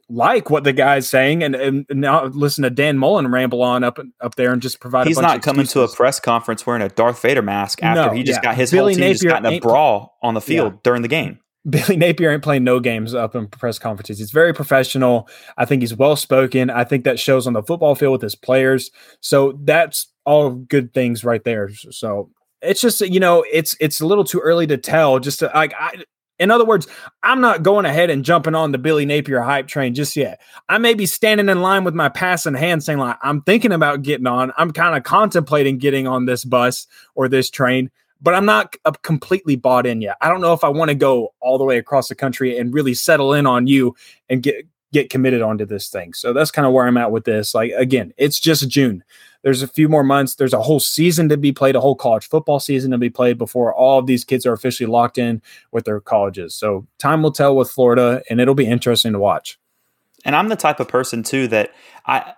[0.09, 3.99] like what the guy's saying and, and now listen to Dan Mullen ramble on up
[4.21, 5.07] up there and just provide.
[5.07, 8.23] He's not coming to a press conference wearing a Darth Vader mask after no, he
[8.23, 8.49] just yeah.
[8.49, 10.79] got his Billy whole team Napier just got in a brawl on the field yeah.
[10.83, 11.39] during the game.
[11.69, 14.19] Billy Napier ain't playing no games up in press conferences.
[14.19, 15.29] He's very professional.
[15.57, 16.69] I think he's well spoken.
[16.69, 18.91] I think that shows on the football field with his players.
[19.21, 21.69] So that's all good things right there.
[21.73, 22.29] So
[22.61, 25.19] it's just you know it's it's a little too early to tell.
[25.19, 26.03] Just to, like I,
[26.39, 26.87] in other words,
[27.21, 30.41] I'm not going ahead and jumping on the Billy Napier hype train just yet.
[30.67, 33.71] I may be standing in line with my pass in hand saying, like, I'm thinking
[33.71, 34.51] about getting on.
[34.57, 37.91] I'm kind of contemplating getting on this bus or this train,
[38.21, 40.17] but I'm not uh, completely bought in yet.
[40.21, 42.73] I don't know if I want to go all the way across the country and
[42.73, 43.95] really settle in on you
[44.29, 46.13] and get get committed onto this thing.
[46.13, 47.53] So that's kind of where I'm at with this.
[47.53, 49.03] Like again, it's just June.
[49.41, 50.35] There's a few more months.
[50.35, 53.37] There's a whole season to be played, a whole college football season to be played
[53.37, 56.55] before all of these kids are officially locked in with their colleges.
[56.55, 59.59] So time will tell with Florida, and it'll be interesting to watch.
[60.23, 61.71] And I'm the type of person too that
[62.05, 62.35] I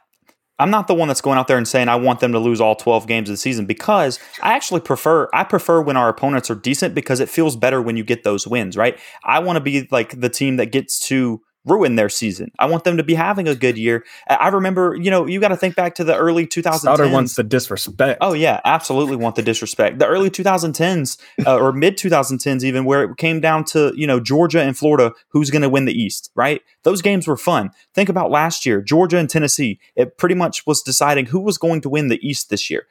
[0.58, 2.62] I'm not the one that's going out there and saying I want them to lose
[2.62, 6.50] all 12 games of the season because I actually prefer I prefer when our opponents
[6.50, 8.98] are decent because it feels better when you get those wins, right?
[9.24, 12.51] I want to be like the team that gets to ruin their season.
[12.60, 14.06] I want them to be having a good year.
[14.28, 16.80] I remember, you know, you got to think back to the early 2010s.
[16.80, 18.19] Sauter wants the disrespect.
[18.21, 19.99] Oh yeah, absolutely want the disrespect.
[19.99, 24.19] The early 2010s uh, or mid 2010s even where it came down to, you know,
[24.19, 26.62] Georgia and Florida who's going to win the East, right?
[26.84, 27.71] Those games were fun.
[27.93, 29.80] Think about last year, Georgia and Tennessee.
[29.95, 32.88] It pretty much was deciding who was going to win the East this year.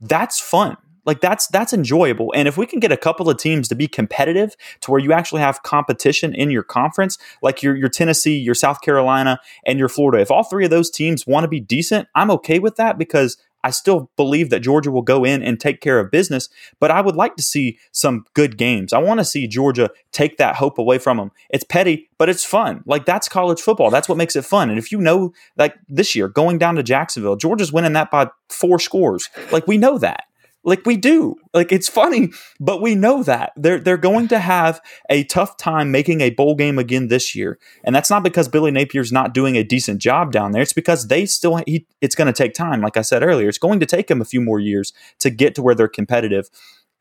[0.00, 0.76] That's fun.
[1.04, 2.32] Like that's that's enjoyable.
[2.34, 5.12] And if we can get a couple of teams to be competitive to where you
[5.12, 9.88] actually have competition in your conference, like your your Tennessee, your South Carolina, and your
[9.88, 12.98] Florida, if all three of those teams want to be decent, I'm okay with that
[12.98, 16.90] because I still believe that Georgia will go in and take care of business, but
[16.90, 18.92] I would like to see some good games.
[18.92, 21.30] I want to see Georgia take that hope away from them.
[21.48, 22.82] It's petty, but it's fun.
[22.84, 23.90] Like that's college football.
[23.90, 24.68] That's what makes it fun.
[24.68, 28.28] And if you know, like this year, going down to Jacksonville, Georgia's winning that by
[28.50, 29.30] four scores.
[29.50, 30.24] Like we know that.
[30.64, 31.36] Like we do.
[31.52, 35.90] Like it's funny, but we know that they're they're going to have a tough time
[35.90, 39.56] making a bowl game again this year, and that's not because Billy Napier's not doing
[39.56, 40.62] a decent job down there.
[40.62, 42.80] It's because they still he, it's going to take time.
[42.80, 45.54] Like I said earlier, it's going to take them a few more years to get
[45.56, 46.48] to where they're competitive,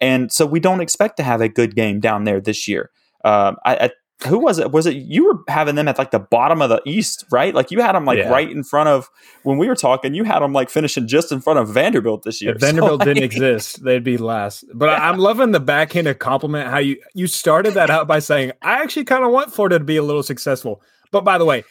[0.01, 2.91] and so we don't expect to have a good game down there this year.
[3.23, 3.89] Uh, I, I
[4.25, 4.71] who was it?
[4.71, 7.53] Was it you were having them at like the bottom of the East, right?
[7.53, 8.29] Like you had them like yeah.
[8.29, 9.09] right in front of
[9.43, 10.13] when we were talking.
[10.13, 12.55] You had them like finishing just in front of Vanderbilt this year.
[12.55, 14.65] If Vanderbilt so, didn't exist, they'd be last.
[14.73, 15.09] But yeah.
[15.09, 16.69] I'm loving the backhanded compliment.
[16.69, 19.85] How you you started that out by saying I actually kind of want Florida to
[19.85, 20.81] be a little successful.
[21.11, 21.63] But by the way,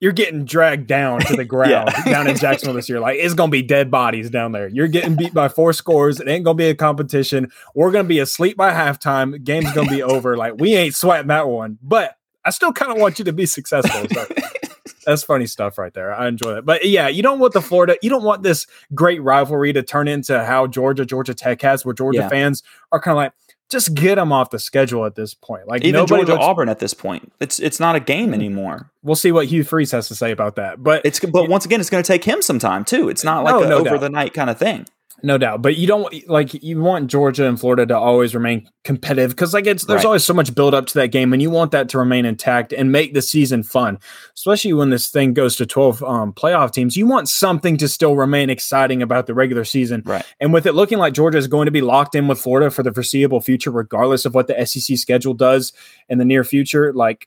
[0.00, 2.04] you're getting dragged down to the ground yeah.
[2.04, 3.00] down in Jacksonville this year.
[3.00, 4.68] Like it's gonna be dead bodies down there.
[4.68, 6.20] You're getting beat by four scores.
[6.20, 7.50] It ain't gonna be a competition.
[7.74, 9.42] We're gonna be asleep by halftime.
[9.42, 10.36] Game's gonna be over.
[10.36, 11.78] Like we ain't sweating that one.
[11.82, 14.06] But I still kind of want you to be successful.
[14.12, 14.26] So
[15.06, 16.14] that's funny stuff right there.
[16.14, 16.64] I enjoy that.
[16.64, 20.08] But yeah, you don't want the Florida, you don't want this great rivalry to turn
[20.08, 22.28] into how Georgia, Georgia Tech has, where Georgia yeah.
[22.28, 23.32] fans are kind of like,
[23.70, 25.66] just get them off the schedule at this point.
[25.66, 28.34] Like even Georgia looks, Auburn at this point, it's it's not a game mm.
[28.34, 28.90] anymore.
[29.02, 30.82] We'll see what Hugh Freeze has to say about that.
[30.82, 33.08] But it's but once again, it's going to take him some time too.
[33.08, 34.00] It's not like no, no over doubt.
[34.00, 34.86] the night kind of thing.
[35.22, 39.30] No doubt, but you don't like you want Georgia and Florida to always remain competitive
[39.30, 40.04] because like it's there's right.
[40.04, 42.72] always so much build up to that game, and you want that to remain intact
[42.72, 43.98] and make the season fun,
[44.34, 46.96] especially when this thing goes to twelve um, playoff teams.
[46.96, 50.24] You want something to still remain exciting about the regular season, right?
[50.38, 52.82] And with it looking like Georgia is going to be locked in with Florida for
[52.82, 55.72] the foreseeable future, regardless of what the SEC schedule does
[56.10, 57.26] in the near future, like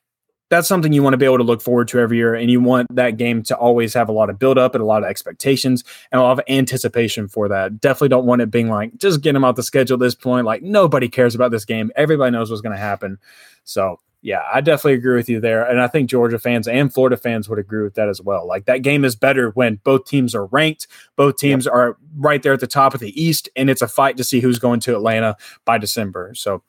[0.50, 2.34] that's something you want to be able to look forward to every year.
[2.34, 4.86] And you want that game to always have a lot of build up and a
[4.86, 7.80] lot of expectations and a lot of anticipation for that.
[7.80, 10.46] Definitely don't want it being like, just get them out the schedule at this point.
[10.46, 11.92] Like nobody cares about this game.
[11.96, 13.20] Everybody knows what's going to happen.
[13.64, 15.64] So yeah, I definitely agree with you there.
[15.64, 18.46] And I think Georgia fans and Florida fans would agree with that as well.
[18.46, 21.74] Like that game is better when both teams are ranked, both teams yep.
[21.74, 24.42] are right there at the top of the East, and it's a fight to see
[24.42, 26.34] who's going to Atlanta by December.
[26.36, 26.64] So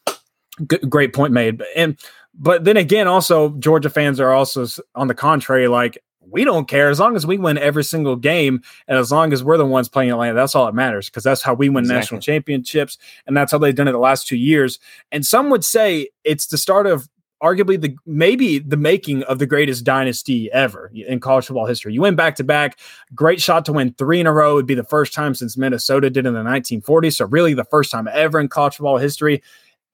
[0.71, 1.63] g- great point made.
[1.75, 1.99] And
[2.35, 6.91] but then again, also Georgia fans are also on the contrary, like we don't care
[6.91, 9.89] as long as we win every single game, and as long as we're the ones
[9.89, 11.99] playing Atlanta, that's all that matters because that's how we win exactly.
[11.99, 14.79] national championships, and that's how they've done it the last two years.
[15.11, 17.09] And some would say it's the start of
[17.43, 21.93] arguably the maybe the making of the greatest dynasty ever in college football history.
[21.93, 22.79] You win back to back,
[23.15, 24.57] great shot to win three in a row.
[24.57, 27.91] It'd be the first time since Minnesota did in the 1940s, so really the first
[27.91, 29.43] time ever in college football history.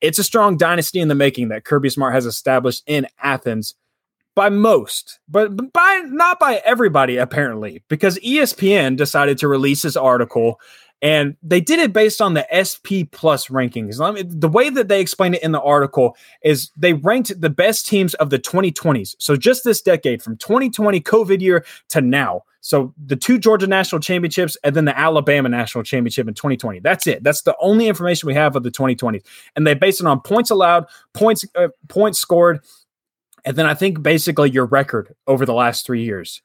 [0.00, 3.74] It's a strong dynasty in the making that Kirby Smart has established in Athens
[4.34, 10.60] by most, but by not by everybody apparently, because ESPN decided to release this article
[11.02, 13.98] and they did it based on the SP plus rankings.
[14.40, 18.14] The way that they explain it in the article is they ranked the best teams
[18.14, 19.14] of the 2020s.
[19.18, 22.42] So just this decade from 2020 COVID year to now.
[22.62, 26.80] So the two Georgia national championships and then the Alabama national championship in 2020.
[26.80, 27.22] That's it.
[27.22, 29.22] That's the only information we have of the 2020s.
[29.54, 32.64] And they base it on points allowed, points uh, points scored,
[33.44, 36.42] and then I think basically your record over the last 3 years.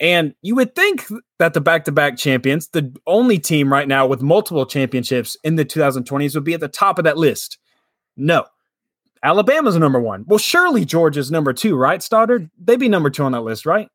[0.00, 1.06] And you would think
[1.38, 5.56] that the back to back champions, the only team right now with multiple championships in
[5.56, 7.58] the 2020s, would be at the top of that list.
[8.16, 8.44] No.
[9.22, 10.24] Alabama's number one.
[10.26, 12.50] Well, surely Georgia's number two, right, Stoddard?
[12.58, 13.88] They'd be number two on that list, right?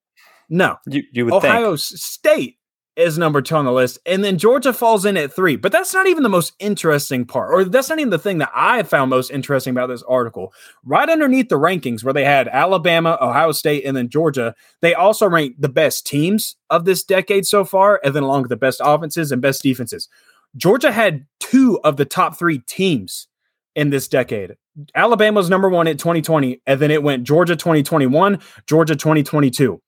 [0.50, 0.78] No.
[0.88, 1.80] You, you would Ohio think.
[1.80, 2.58] State
[2.98, 4.00] is number two on the list.
[4.08, 5.56] And then Georgia falls in at three.
[5.56, 8.52] But that's not even the most interesting part, or that's not even the thing that
[8.54, 10.52] I found most interesting about this article.
[10.84, 15.30] Right underneath the rankings, where they had Alabama, Ohio State, and then Georgia, they also
[15.30, 18.82] ranked the best teams of this decade so far, and then along with the best
[18.84, 20.10] offenses and best defenses.
[20.56, 23.28] Georgia had two of the top three teams
[23.76, 24.56] in this decade.
[24.96, 29.80] Alabama was number one in 2020, and then it went Georgia 2021, Georgia 2022.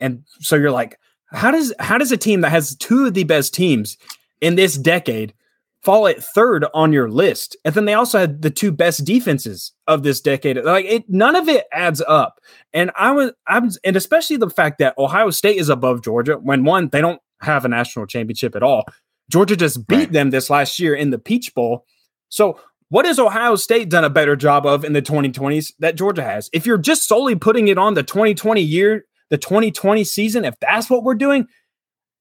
[0.00, 0.98] And so you're like,
[1.32, 3.96] how does how does a team that has two of the best teams
[4.40, 5.34] in this decade
[5.82, 7.56] fall at third on your list?
[7.64, 10.58] And then they also had the two best defenses of this decade.
[10.58, 12.40] Like it, none of it adds up.
[12.72, 16.34] And I was, I was, and especially the fact that Ohio State is above Georgia
[16.34, 18.84] when one they don't have a national championship at all.
[19.30, 20.12] Georgia just beat right.
[20.12, 21.86] them this last year in the Peach Bowl.
[22.28, 26.22] So what has Ohio State done a better job of in the 2020s that Georgia
[26.22, 26.50] has?
[26.52, 30.90] If you're just solely putting it on the 2020 year, the 2020 season, if that's
[30.90, 31.48] what we're doing,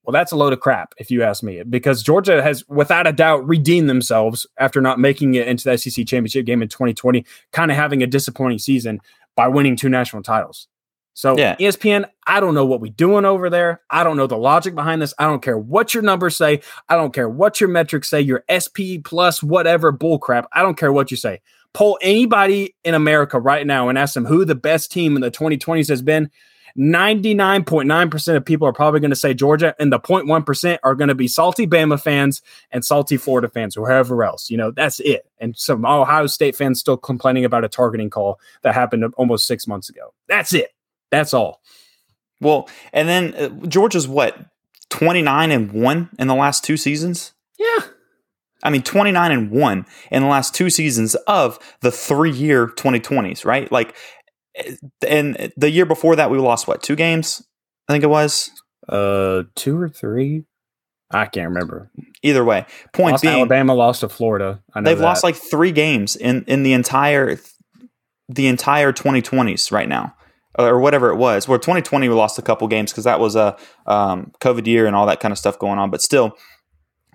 [0.04, 3.12] well, that's a load of crap, if you ask me, because Georgia has, without a
[3.12, 7.70] doubt, redeemed themselves after not making it into the SEC championship game in 2020, kind
[7.70, 9.02] of having a disappointing season
[9.36, 10.70] by winning two national titles.
[11.14, 11.58] So yeah.
[11.58, 13.82] ESPN, I don't know what we're doing over there.
[13.90, 15.14] I don't know the logic behind this.
[15.20, 16.62] I don't care what your numbers say.
[16.88, 20.46] I don't care what your metrics say, your SP plus whatever bullcrap.
[20.54, 21.42] I don't care what you say.
[21.74, 25.30] Poll anybody in America right now and ask them who the best team in the
[25.30, 26.32] 2020s has been.
[26.78, 31.16] 99.9% of people are probably going to say Georgia, and the 0.1% are going to
[31.16, 34.50] be salty Bama fans and salty Florida fans or whoever else.
[34.50, 35.28] You know, that's it.
[35.40, 39.68] And some Ohio State fans still complaining about a targeting call that happened almost six
[39.68, 40.14] months ago.
[40.28, 40.74] That's it.
[41.10, 41.62] That's all.
[42.40, 44.38] Well, and then uh, Georgia's what,
[44.90, 47.34] 29 and 1 in the last two seasons?
[47.58, 47.86] Yeah.
[48.64, 53.46] I mean, 29 and 1 in the last two seasons of the three year 2020s,
[53.46, 53.72] right?
[53.72, 53.96] Like,
[55.08, 57.46] and the year before that, we lost what, two games?
[57.88, 58.52] I think it was.
[58.88, 60.46] Uh, two or three.
[61.12, 61.92] I can't remember.
[62.24, 64.62] Either way, point lost being, Alabama lost to Florida.
[64.76, 65.04] they've that.
[65.04, 67.38] lost like three games in in the entire
[68.30, 70.16] the entire 2020s right now
[70.58, 71.48] or whatever it was.
[71.48, 74.96] Where 2020 we lost a couple games because that was a um, COVID year and
[74.96, 75.92] all that kind of stuff going on.
[75.92, 76.38] But still,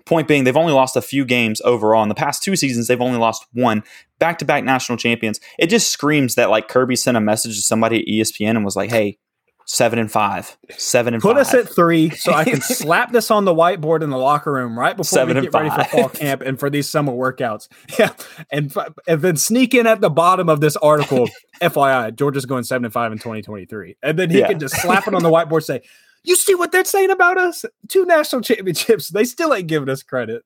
[0.07, 2.03] point being, they've only lost a few games overall.
[2.03, 3.83] In the past two seasons, they've only lost one.
[4.19, 5.39] Back to back national champions.
[5.59, 8.75] It just screams that like Kirby sent a message to somebody at ESPN and was
[8.75, 9.19] like, "Hey,
[9.67, 11.41] seven and five, seven and put five.
[11.41, 14.79] us at three, so I can slap this on the whiteboard in the locker room
[14.79, 17.67] right before seven we get ready for fall camp and for these summer workouts.
[17.99, 18.13] Yeah,
[18.51, 18.73] and
[19.07, 21.29] and then sneak in at the bottom of this article.
[21.61, 24.47] FYI, Georgia's going seven and five in 2023, and then he yeah.
[24.47, 25.63] can just slap it on the whiteboard.
[25.63, 25.81] Say,
[26.27, 27.65] "You see what they're saying about us?
[27.87, 29.09] Two national championships.
[29.09, 30.43] They still ain't giving us credit."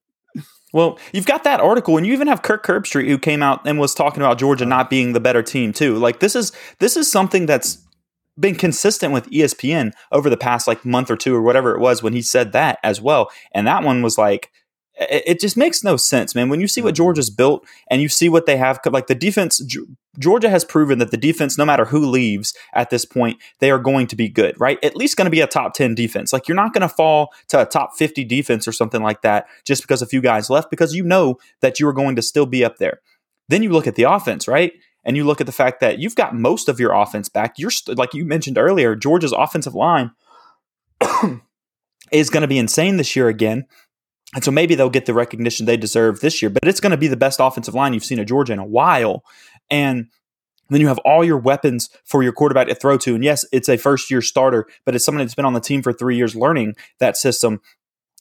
[0.74, 3.78] Well, you've got that article, and you even have Kirk Herbstreit who came out and
[3.78, 5.98] was talking about Georgia not being the better team too.
[5.98, 7.80] Like this is this is something that's
[8.40, 12.02] been consistent with ESPN over the past like month or two or whatever it was
[12.02, 13.30] when he said that as well.
[13.54, 14.52] And that one was like,
[15.10, 16.50] it, just makes no sense, man.
[16.50, 17.04] When you see what mm-hmm.
[17.04, 19.62] Georgia's built and you see what they have, like the defense,
[20.20, 23.80] Georgia has proven that the defense, no matter who leaves at this point, they are
[23.80, 24.84] going to be good, right?
[24.84, 26.32] At least going to be a top 10 defense.
[26.34, 29.48] Like you're not going to fall to a top 50 defense or something like that
[29.66, 32.46] just because a few guys left, because you know that you are going to still
[32.46, 33.02] be up there.
[33.50, 34.74] Then you look at the offense, right?
[35.04, 37.58] and you look at the fact that you've got most of your offense back.
[37.58, 40.12] You're st- like you mentioned earlier, Georgia's offensive line
[42.12, 43.66] is going to be insane this year again.
[44.34, 46.98] And so maybe they'll get the recognition they deserve this year, but it's going to
[46.98, 49.24] be the best offensive line you've seen at Georgia in a while.
[49.70, 50.08] And
[50.70, 53.14] then you have all your weapons for your quarterback to throw to.
[53.16, 55.82] And yes, it's a first year starter, but it's someone that's been on the team
[55.82, 57.60] for three years learning that system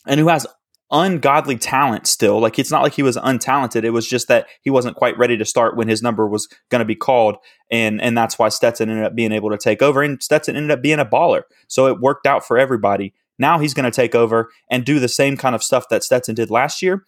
[0.04, 0.46] and who has
[0.90, 2.40] ungodly talent still.
[2.40, 3.84] Like it's not like he was untalented.
[3.84, 6.80] It was just that he wasn't quite ready to start when his number was going
[6.80, 7.36] to be called,
[7.70, 10.02] and and that's why Stetson ended up being able to take over.
[10.02, 13.14] And Stetson ended up being a baller, so it worked out for everybody.
[13.40, 16.34] Now he's going to take over and do the same kind of stuff that Stetson
[16.34, 17.04] did last year,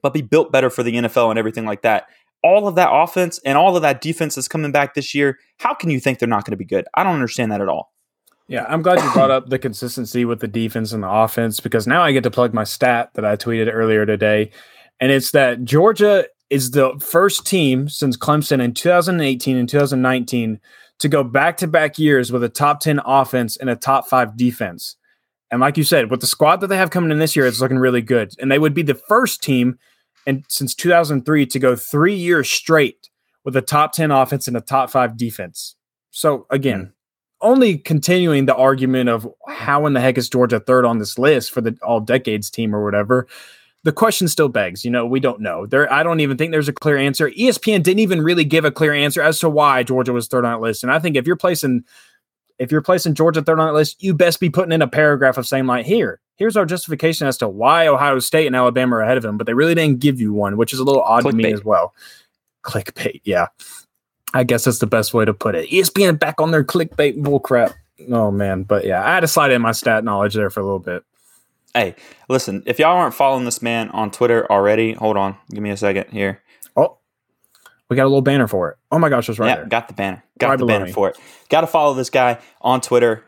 [0.00, 2.06] but be built better for the NFL and everything like that.
[2.42, 5.38] All of that offense and all of that defense is coming back this year.
[5.58, 6.86] How can you think they're not going to be good?
[6.94, 7.92] I don't understand that at all.
[8.48, 11.88] Yeah, I'm glad you brought up the consistency with the defense and the offense because
[11.88, 14.52] now I get to plug my stat that I tweeted earlier today.
[15.00, 20.60] And it's that Georgia is the first team since Clemson in 2018 and 2019
[21.00, 24.36] to go back to back years with a top 10 offense and a top five
[24.36, 24.96] defense.
[25.50, 27.60] And like you said, with the squad that they have coming in this year, it's
[27.60, 28.32] looking really good.
[28.40, 29.78] And they would be the first team
[30.26, 33.08] and since 2003 to go three years straight
[33.44, 35.76] with a top 10 offense and a top five defense.
[36.10, 36.88] So again, hmm.
[37.48, 41.52] only continuing the argument of how in the heck is Georgia third on this list
[41.52, 43.28] for the all decades team or whatever.
[43.84, 45.64] The question still begs, you know, we don't know.
[45.64, 47.30] There, I don't even think there's a clear answer.
[47.30, 50.54] ESPN didn't even really give a clear answer as to why Georgia was third on
[50.54, 50.82] that list.
[50.82, 51.84] And I think if you're placing,
[52.58, 55.38] if you're placing Georgia third on that list, you best be putting in a paragraph
[55.38, 59.02] of saying like, here, here's our justification as to why Ohio State and Alabama are
[59.02, 59.36] ahead of him.
[59.36, 61.30] But they really didn't give you one, which is a little odd Clickbait.
[61.30, 61.94] to me as well.
[62.62, 63.46] Clickbait, yeah.
[64.34, 65.70] I guess that's the best way to put it.
[65.70, 67.74] ESPN back on their clickbait bullcrap.
[68.10, 70.64] Oh man, but yeah, I had to slide in my stat knowledge there for a
[70.64, 71.04] little bit.
[71.72, 71.94] Hey,
[72.28, 75.76] listen, if y'all aren't following this man on Twitter already, hold on, give me a
[75.76, 76.42] second here.
[77.88, 78.78] We got a little banner for it.
[78.90, 79.66] Oh my gosh, it's right yeah, there.
[79.66, 80.24] got the banner.
[80.38, 80.92] Got Right the banner me.
[80.92, 81.18] for it.
[81.50, 83.24] Got to follow this guy on Twitter.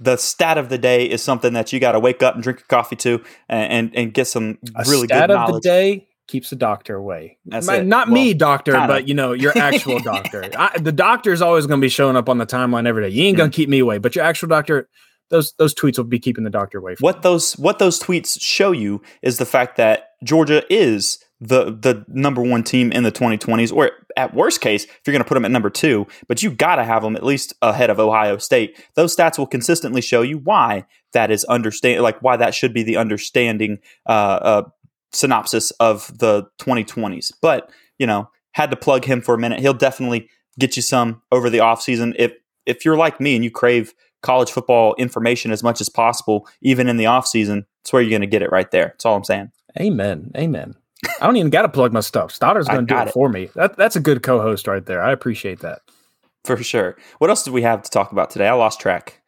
[0.00, 2.60] The stat of the day is something that you got to wake up and drink
[2.60, 6.08] a coffee to, and and, and get some A really stat good of the day
[6.28, 7.38] keeps the doctor away.
[7.46, 7.86] That's My- it.
[7.86, 8.86] Not me, doctor, kinda.
[8.86, 10.48] but you know your actual doctor.
[10.56, 13.14] I, the doctor is always going to be showing up on the timeline every day.
[13.14, 13.52] You ain't going Mm.
[13.52, 14.88] to keep me away, but your actual doctor,
[15.30, 16.94] those those tweets will be keeping the doctor away.
[16.96, 21.64] From What those what those tweets show you is the fact that Georgia is the
[21.64, 25.28] the number one team in the 2020s, or at worst case, if you're going to
[25.28, 27.98] put them at number two, but you got to have them at least ahead of
[27.98, 28.82] Ohio State.
[28.94, 32.82] Those stats will consistently show you why that is understand like why that should be
[32.82, 34.62] the understanding uh, uh,
[35.12, 37.32] synopsis of the 2020s.
[37.40, 39.60] But you know, had to plug him for a minute.
[39.60, 42.14] He'll definitely get you some over the offseason.
[42.18, 42.32] If
[42.66, 46.88] if you're like me and you crave college football information as much as possible, even
[46.88, 48.88] in the offseason, it's where you're going to get it right there.
[48.88, 49.50] That's all I'm saying.
[49.80, 50.30] Amen.
[50.36, 50.74] Amen.
[51.20, 52.32] I don't even got to plug my stuff.
[52.32, 53.12] Stoddard's going to do it, it.
[53.12, 53.50] for me.
[53.54, 55.02] That, that's a good co-host right there.
[55.02, 55.80] I appreciate that.
[56.44, 56.96] For sure.
[57.18, 58.48] What else did we have to talk about today?
[58.48, 59.22] I lost track.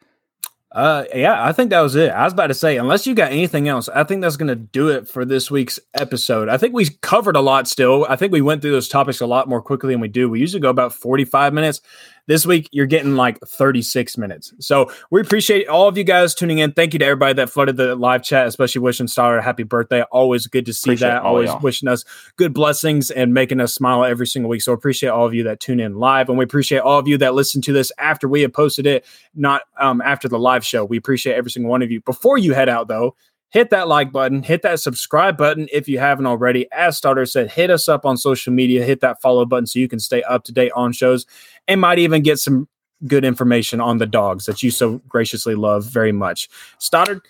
[0.75, 2.09] Uh, yeah, I think that was it.
[2.11, 4.57] I was about to say, unless you got anything else, I think that's going to
[4.57, 6.49] do it for this week's episode.
[6.49, 8.05] I think we covered a lot still.
[8.09, 10.29] I think we went through those topics a lot more quickly than we do.
[10.29, 11.79] We usually go about 45 minutes.
[12.27, 14.53] This week, you're getting like 36 minutes.
[14.59, 16.71] So we appreciate all of you guys tuning in.
[16.71, 20.01] Thank you to everybody that flooded the live chat, especially wishing Star a happy birthday.
[20.03, 21.21] Always good to see Appreciate that.
[21.21, 21.59] Always y'all.
[21.59, 22.03] wishing us
[22.37, 24.63] good blessings and making us smile every single week.
[24.63, 26.29] So appreciate all of you that tune in live.
[26.29, 29.05] And we appreciate all of you that listen to this after we have posted it
[29.35, 30.83] not um, after the live show.
[30.83, 32.01] We appreciate every single one of you.
[32.01, 33.15] Before you head out, though,
[33.49, 36.67] hit that like button, hit that subscribe button if you haven't already.
[36.71, 39.87] As Starter said, hit us up on social media, hit that follow button so you
[39.87, 41.25] can stay up to date on shows
[41.67, 42.67] and might even get some
[43.07, 46.49] good information on the dogs that you so graciously love very much.
[46.79, 47.21] Stoddard,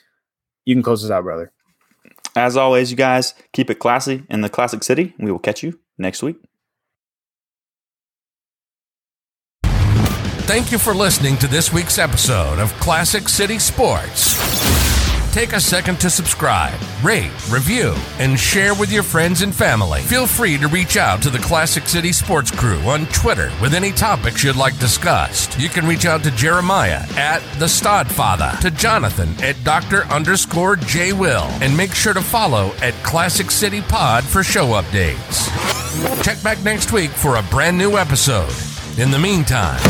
[0.65, 1.51] you can close us out, brother.
[2.35, 5.13] As always, you guys keep it classy in the classic city.
[5.17, 6.37] We will catch you next week.
[10.45, 14.74] Thank you for listening to this week's episode of Classic City Sports.
[15.35, 19.99] Take a second to subscribe, rate, review, and share with your friends and family.
[19.99, 23.91] Feel free to reach out to the Classic City Sports crew on Twitter with any
[23.91, 25.59] topics you'd like discussed.
[25.59, 30.03] You can reach out to Jeremiah at the Stodfather, to Jonathan at Dr.
[30.05, 35.51] underscore J Will, and make sure to follow at Classic City Pod for show updates.
[36.23, 38.53] Check back next week for a brand new episode.
[38.97, 39.81] In the meantime,